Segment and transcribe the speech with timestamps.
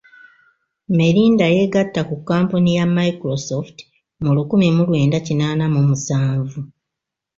[0.97, 3.77] Melinda yeegatta ku kkampuni ya Microsoft
[4.23, 6.59] mu lukumi mu lwenda kinaana mu musanvu.